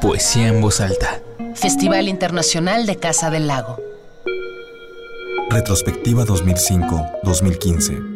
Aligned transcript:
Poesía 0.00 0.48
en 0.48 0.60
voz 0.60 0.80
alta. 0.80 1.20
Festival 1.54 2.08
Internacional 2.08 2.86
de 2.86 2.96
Casa 2.96 3.30
del 3.30 3.46
Lago. 3.46 3.80
Retrospectiva 5.50 6.24
2005-2015. 6.24 8.14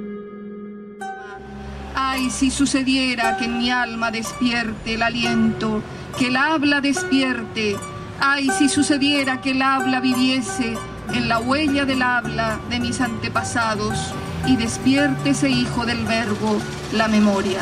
Ay, 1.94 2.30
si 2.30 2.50
sucediera 2.50 3.36
que 3.36 3.44
en 3.44 3.58
mi 3.58 3.70
alma 3.70 4.10
despierte 4.10 4.94
el 4.94 5.02
aliento, 5.02 5.82
que 6.18 6.28
el 6.28 6.36
habla 6.36 6.80
despierte. 6.80 7.76
Ay, 8.20 8.48
si 8.58 8.68
sucediera 8.68 9.40
que 9.40 9.52
el 9.52 9.62
habla 9.62 10.00
viviese 10.00 10.76
en 11.14 11.28
la 11.28 11.38
huella 11.38 11.84
del 11.84 12.02
habla 12.02 12.58
de 12.70 12.80
mis 12.80 13.00
antepasados 13.00 14.12
y 14.46 14.56
despierte 14.56 15.30
ese 15.30 15.48
hijo 15.48 15.86
del 15.86 16.04
verbo, 16.04 16.58
la 16.92 17.08
memoria. 17.08 17.60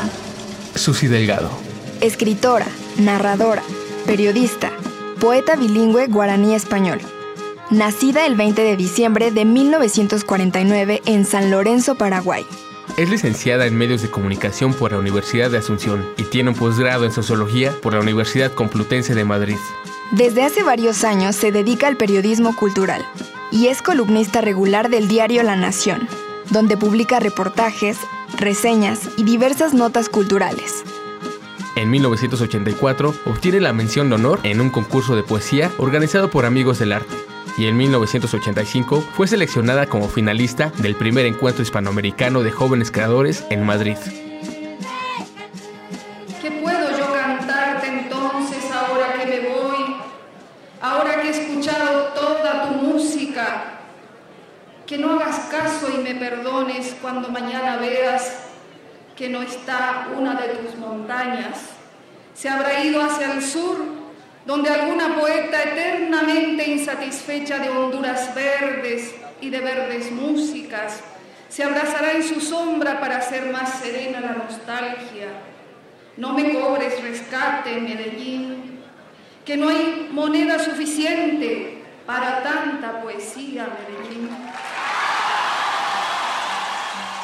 Susi 0.75 1.07
Delgado. 1.07 1.66
Escritora, 2.01 2.67
narradora, 2.99 3.63
periodista, 4.05 4.71
poeta 5.19 5.55
bilingüe 5.55 6.05
guaraní-español. 6.07 6.99
Nacida 7.71 8.27
el 8.27 8.35
20 8.35 8.61
de 8.61 8.77
diciembre 8.77 9.31
de 9.31 9.45
1949 9.45 11.01
en 11.05 11.25
San 11.25 11.49
Lorenzo, 11.49 11.95
Paraguay. 11.95 12.45
Es 12.97 13.09
licenciada 13.09 13.65
en 13.65 13.75
Medios 13.75 14.03
de 14.03 14.11
Comunicación 14.11 14.75
por 14.75 14.91
la 14.91 14.99
Universidad 14.99 15.49
de 15.49 15.57
Asunción 15.57 16.07
y 16.17 16.23
tiene 16.23 16.51
un 16.51 16.55
posgrado 16.55 17.03
en 17.03 17.11
Sociología 17.11 17.73
por 17.81 17.93
la 17.93 17.99
Universidad 17.99 18.53
Complutense 18.53 19.15
de 19.15 19.25
Madrid. 19.25 19.57
Desde 20.11 20.43
hace 20.43 20.61
varios 20.61 21.03
años 21.03 21.35
se 21.35 21.51
dedica 21.51 21.87
al 21.87 21.97
periodismo 21.97 22.55
cultural 22.55 23.03
y 23.51 23.67
es 23.67 23.81
columnista 23.81 24.41
regular 24.41 24.89
del 24.89 25.07
diario 25.07 25.41
La 25.41 25.55
Nación, 25.55 26.07
donde 26.51 26.77
publica 26.77 27.19
reportajes, 27.19 27.97
reseñas 28.37 29.09
y 29.17 29.23
diversas 29.23 29.73
notas 29.73 30.09
culturales. 30.09 30.83
En 31.77 31.91
1984 31.91 33.13
obtiene 33.27 33.59
la 33.59 33.71
mención 33.71 34.09
de 34.09 34.15
honor 34.15 34.39
en 34.41 34.61
un 34.61 34.71
concurso 34.71 35.15
de 35.15 35.21
poesía 35.21 35.71
organizado 35.77 36.27
por 36.31 36.47
Amigos 36.47 36.79
del 36.79 36.91
Arte 36.91 37.15
y 37.55 37.67
en 37.67 37.77
1985 37.77 39.01
fue 39.01 39.27
seleccionada 39.27 39.85
como 39.85 40.07
finalista 40.07 40.71
del 40.79 40.95
primer 40.95 41.27
encuentro 41.27 41.61
hispanoamericano 41.61 42.41
de 42.41 42.49
jóvenes 42.49 42.89
creadores 42.89 43.45
en 43.51 43.63
Madrid. 43.63 43.95
¿Qué 46.41 46.49
puedo 46.49 46.97
yo 46.97 47.13
cantarte 47.13 47.87
entonces 47.89 48.71
ahora 48.71 49.13
que 49.13 49.27
me 49.27 49.47
voy? 49.47 49.97
Ahora 50.81 51.21
que 51.21 51.27
he 51.27 51.29
escuchado 51.29 52.07
toda 52.15 52.69
tu 52.69 52.73
música. 52.73 53.81
Que 54.87 54.97
no 54.97 55.11
hagas 55.11 55.41
caso 55.51 55.89
y 55.95 56.01
me 56.01 56.15
perdones 56.15 56.95
cuando 56.99 57.29
mañana 57.29 57.77
veas 57.77 58.47
que 59.17 59.29
no 59.29 59.41
está 59.41 60.09
una 60.15 60.35
de 60.35 60.49
tus 60.49 60.75
montañas. 60.75 61.76
Se 62.37 62.47
habrá 62.49 62.83
ido 62.83 63.01
hacia 63.01 63.33
el 63.33 63.41
sur, 63.41 63.77
donde 64.45 64.69
alguna 64.69 65.15
poeta 65.15 65.63
eternamente 65.63 66.69
insatisfecha 66.69 67.57
de 67.57 67.69
honduras 67.69 68.33
verdes 68.35 69.15
y 69.41 69.49
de 69.49 69.59
verdes 69.59 70.11
músicas 70.11 71.01
se 71.49 71.63
abrazará 71.63 72.11
en 72.11 72.23
su 72.23 72.39
sombra 72.39 72.99
para 72.99 73.17
hacer 73.17 73.51
más 73.51 73.79
serena 73.79 74.21
la 74.21 74.33
nostalgia. 74.33 75.29
No 76.17 76.33
me 76.33 76.53
cobres 76.53 77.01
rescate, 77.01 77.79
Medellín, 77.79 78.81
que 79.43 79.57
no 79.57 79.69
hay 79.69 80.09
moneda 80.11 80.59
suficiente 80.59 81.83
para 82.05 82.43
tanta 82.43 83.01
poesía, 83.01 83.67
Medellín. 83.79 84.29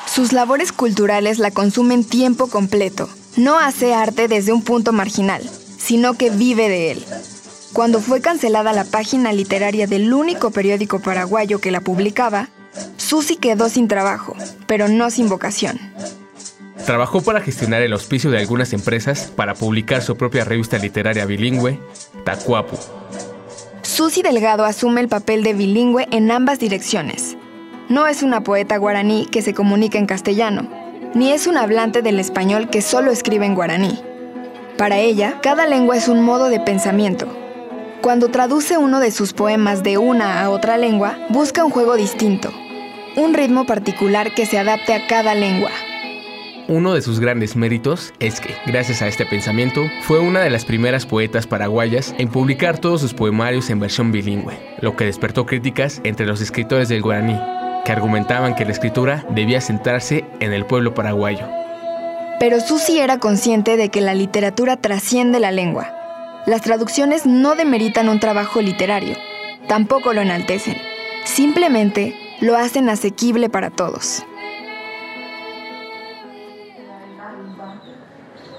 Sus 0.07 0.33
labores 0.33 0.71
culturales 0.71 1.37
la 1.37 1.51
consumen 1.51 2.03
tiempo 2.03 2.47
completo. 2.47 3.09
No 3.35 3.57
hace 3.57 3.95
arte 3.95 4.27
desde 4.27 4.53
un 4.53 4.61
punto 4.61 4.93
marginal, 4.93 5.41
sino 5.77 6.13
que 6.13 6.29
vive 6.29 6.69
de 6.69 6.91
él. 6.91 7.05
Cuando 7.73 7.99
fue 7.99 8.21
cancelada 8.21 8.73
la 8.73 8.85
página 8.85 9.33
literaria 9.33 9.87
del 9.87 10.13
único 10.13 10.51
periódico 10.51 10.99
paraguayo 10.99 11.59
que 11.59 11.71
la 11.71 11.81
publicaba, 11.81 12.49
Susi 12.97 13.37
quedó 13.37 13.69
sin 13.69 13.87
trabajo, 13.87 14.35
pero 14.67 14.87
no 14.87 15.09
sin 15.09 15.29
vocación. 15.29 15.79
Trabajó 16.85 17.21
para 17.21 17.41
gestionar 17.41 17.81
el 17.81 17.93
auspicio 17.93 18.29
de 18.29 18.37
algunas 18.37 18.71
empresas 18.73 19.31
para 19.35 19.55
publicar 19.55 20.03
su 20.03 20.15
propia 20.15 20.43
revista 20.43 20.77
literaria 20.77 21.25
bilingüe, 21.25 21.79
Tacuapu. 22.25 22.77
Susi 23.81 24.21
Delgado 24.21 24.65
asume 24.65 25.01
el 25.01 25.07
papel 25.07 25.43
de 25.43 25.53
bilingüe 25.53 26.07
en 26.11 26.29
ambas 26.29 26.59
direcciones. 26.59 27.35
No 27.89 28.05
es 28.05 28.21
una 28.21 28.43
poeta 28.43 28.77
guaraní 28.77 29.25
que 29.25 29.41
se 29.41 29.53
comunica 29.53 29.97
en 29.97 30.05
castellano, 30.05 30.82
ni 31.13 31.31
es 31.31 31.47
un 31.47 31.57
hablante 31.57 32.01
del 32.01 32.19
español 32.19 32.69
que 32.69 32.81
solo 32.81 33.11
escribe 33.11 33.45
en 33.45 33.55
guaraní. 33.55 33.99
Para 34.77 34.97
ella, 34.97 35.39
cada 35.41 35.67
lengua 35.67 35.95
es 35.95 36.07
un 36.07 36.21
modo 36.21 36.49
de 36.49 36.59
pensamiento. 36.59 37.27
Cuando 38.01 38.29
traduce 38.29 38.77
uno 38.77 38.99
de 38.99 39.11
sus 39.11 39.33
poemas 39.33 39.83
de 39.83 39.97
una 39.97 40.41
a 40.41 40.49
otra 40.49 40.77
lengua, 40.77 41.17
busca 41.29 41.63
un 41.63 41.71
juego 41.71 41.95
distinto, 41.95 42.51
un 43.15 43.33
ritmo 43.33 43.65
particular 43.65 44.33
que 44.33 44.45
se 44.45 44.57
adapte 44.57 44.93
a 44.93 45.07
cada 45.07 45.35
lengua. 45.35 45.71
Uno 46.67 46.93
de 46.93 47.01
sus 47.01 47.19
grandes 47.19 47.55
méritos 47.55 48.13
es 48.19 48.39
que, 48.39 48.55
gracias 48.65 49.01
a 49.01 49.07
este 49.07 49.25
pensamiento, 49.25 49.83
fue 50.01 50.19
una 50.19 50.39
de 50.39 50.49
las 50.49 50.65
primeras 50.65 51.05
poetas 51.05 51.45
paraguayas 51.45 52.15
en 52.17 52.29
publicar 52.29 52.79
todos 52.79 53.01
sus 53.01 53.13
poemarios 53.13 53.69
en 53.69 53.79
versión 53.79 54.11
bilingüe, 54.11 54.57
lo 54.79 54.95
que 54.95 55.05
despertó 55.05 55.45
críticas 55.45 56.01
entre 56.05 56.25
los 56.25 56.41
escritores 56.41 56.87
del 56.87 57.01
guaraní, 57.01 57.37
que 57.85 57.91
argumentaban 57.91 58.55
que 58.55 58.65
la 58.65 58.71
escritura 58.71 59.25
debía 59.29 59.61
centrarse 59.61 60.25
en 60.39 60.53
el 60.53 60.65
pueblo 60.65 60.93
paraguayo. 60.93 61.45
Pero 62.39 62.59
Susi 62.59 62.99
era 62.99 63.19
consciente 63.19 63.77
de 63.77 63.89
que 63.89 64.01
la 64.01 64.13
literatura 64.13 64.77
trasciende 64.77 65.39
la 65.39 65.51
lengua. 65.51 65.93
Las 66.45 66.61
traducciones 66.61 67.25
no 67.25 67.55
demeritan 67.55 68.09
un 68.09 68.19
trabajo 68.19 68.61
literario, 68.61 69.15
tampoco 69.67 70.13
lo 70.13 70.21
enaltecen. 70.21 70.77
Simplemente 71.23 72.15
lo 72.41 72.57
hacen 72.57 72.89
asequible 72.89 73.49
para 73.49 73.69
todos. 73.69 74.25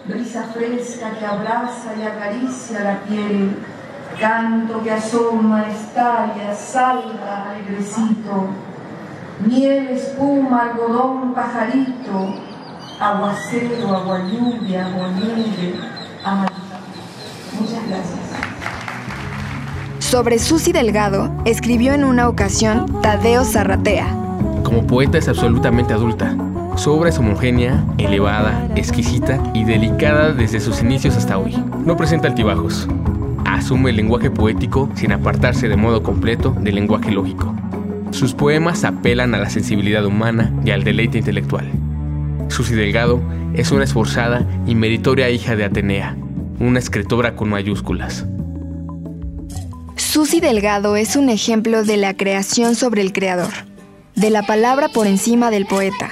brisa 0.07 0.43
fresca 0.53 1.13
que 1.19 1.25
abraza 1.25 1.95
y 1.99 2.03
acaricia 2.03 2.81
la 2.81 3.01
piel, 3.01 3.57
canto 4.21 4.83
que 4.83 4.91
asoma, 4.91 5.67
estalla, 5.69 6.55
salta 6.55 7.51
alegrecito, 7.51 8.49
miel, 9.41 9.89
espuma, 9.89 10.71
algodón, 10.71 11.35
pajarito, 11.35 12.35
aguacero, 13.01 13.97
agua 13.97 14.21
lluvia, 14.31 14.87
agua 14.87 15.09
nieve, 15.17 15.75
amarilla. 16.25 16.81
Muchas 17.59 17.89
gracias. 17.89 18.25
Sobre 19.99 20.39
Susi 20.39 20.73
Delgado, 20.73 21.31
escribió 21.45 21.93
en 21.93 22.05
una 22.05 22.29
ocasión 22.29 23.01
Tadeo 23.03 23.45
Zarratea. 23.45 24.07
Como 24.63 24.87
poeta 24.87 25.19
es 25.19 25.29
absolutamente 25.29 25.93
adulta. 25.93 26.37
Su 26.77 26.93
obra 26.93 27.09
es 27.09 27.19
homogénea, 27.19 27.85
elevada, 27.99 28.69
exquisita 28.77 29.41
y 29.55 29.65
delicada 29.65 30.33
desde 30.33 30.61
sus 30.61 30.83
inicios 30.83 31.17
hasta 31.17 31.39
hoy. 31.39 31.57
No 31.85 31.97
presenta 31.97 32.29
altibajos. 32.29 32.89
Asume 33.45 33.91
el 33.91 33.97
lenguaje 33.97 34.31
poético 34.31 34.89
sin 34.95 35.13
apartarse 35.13 35.69
de 35.69 35.77
modo 35.77 36.03
completo 36.03 36.51
del 36.61 36.75
lenguaje 36.75 37.11
lógico. 37.11 37.55
Sus 38.15 38.33
poemas 38.33 38.85
apelan 38.85 39.35
a 39.35 39.39
la 39.39 39.51
sensibilidad 39.51 40.07
humana 40.07 40.55
y 40.65 40.71
al 40.71 40.85
deleite 40.85 41.19
intelectual. 41.19 41.69
Susi 42.49 42.73
Delgado 42.73 43.21
es 43.55 43.73
una 43.73 43.83
esforzada 43.83 44.47
y 44.69 44.77
meritoria 44.77 45.31
hija 45.31 45.57
de 45.57 45.65
Atenea, 45.65 46.17
una 46.61 46.79
escritora 46.79 47.35
con 47.35 47.49
mayúsculas. 47.49 48.25
Susi 49.97 50.39
Delgado 50.39 50.95
es 50.95 51.17
un 51.17 51.29
ejemplo 51.29 51.83
de 51.83 51.97
la 51.97 52.15
creación 52.15 52.77
sobre 52.77 53.03
el 53.03 53.13
creador, 53.13 53.53
de 54.15 54.31
la 54.31 54.45
palabra 54.45 54.91
por 54.91 55.09
encima 55.09 55.51
del 55.51 55.67
poeta. 55.67 56.11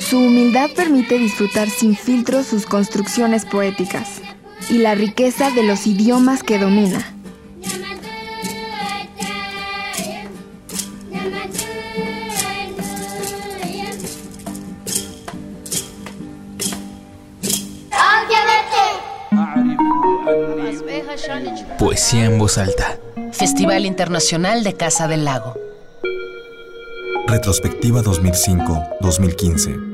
Su 0.00 0.18
humildad 0.18 0.70
permite 0.74 1.18
disfrutar 1.18 1.70
sin 1.70 1.94
filtro 1.94 2.42
sus 2.42 2.66
construcciones 2.66 3.44
poéticas 3.44 4.20
y 4.68 4.78
la 4.78 4.96
riqueza 4.96 5.52
de 5.52 5.62
los 5.62 5.86
idiomas 5.86 6.42
que 6.42 6.58
domina. 6.58 7.19
Poesía 21.78 22.26
en 22.26 22.38
voz 22.38 22.56
alta. 22.58 22.98
Festival 23.32 23.84
Internacional 23.84 24.62
de 24.62 24.74
Casa 24.74 25.08
del 25.08 25.24
Lago. 25.24 25.56
Retrospectiva 27.26 28.02
2005-2015. 28.02 29.89